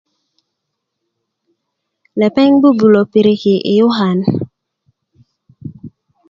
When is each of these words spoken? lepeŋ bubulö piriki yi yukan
lepeŋ 2.19 2.51
bubulö 2.61 3.01
piriki 3.11 3.53
yi 3.65 3.71
yukan 3.79 4.19